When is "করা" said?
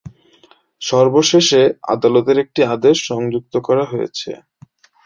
3.67-3.83